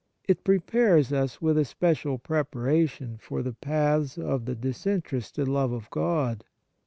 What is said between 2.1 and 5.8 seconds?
preparation for the paths of the disinterested love